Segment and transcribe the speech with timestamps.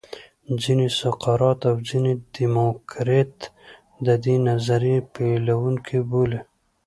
[0.61, 3.35] ځینې سقرات او ځینې دیموکریت
[4.05, 6.39] د دې نظریې پیلوونکي بولي